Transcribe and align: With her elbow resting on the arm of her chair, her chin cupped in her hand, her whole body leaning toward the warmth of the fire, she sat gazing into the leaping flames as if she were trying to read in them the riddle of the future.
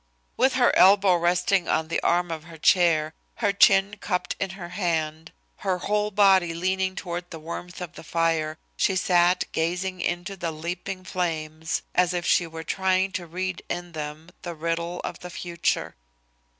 With 0.35 0.55
her 0.55 0.75
elbow 0.75 1.13
resting 1.17 1.67
on 1.67 1.87
the 1.89 1.99
arm 2.01 2.31
of 2.31 2.45
her 2.45 2.57
chair, 2.57 3.13
her 3.35 3.53
chin 3.53 3.97
cupped 4.01 4.35
in 4.39 4.49
her 4.57 4.69
hand, 4.69 5.31
her 5.57 5.77
whole 5.77 6.09
body 6.09 6.55
leaning 6.55 6.95
toward 6.95 7.29
the 7.29 7.37
warmth 7.37 7.81
of 7.81 7.93
the 7.93 8.03
fire, 8.03 8.57
she 8.75 8.95
sat 8.95 9.43
gazing 9.51 10.01
into 10.01 10.35
the 10.35 10.51
leaping 10.51 11.03
flames 11.03 11.83
as 11.93 12.15
if 12.15 12.25
she 12.25 12.47
were 12.47 12.63
trying 12.63 13.11
to 13.11 13.27
read 13.27 13.61
in 13.69 13.91
them 13.91 14.29
the 14.41 14.55
riddle 14.55 15.01
of 15.01 15.19
the 15.19 15.29
future. 15.29 15.95